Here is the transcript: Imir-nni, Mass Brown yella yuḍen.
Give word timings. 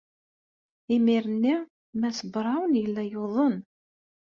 Imir-nni, 0.95 1.55
Mass 2.01 2.19
Brown 2.33 2.71
yella 2.81 3.03
yuḍen. 3.11 3.55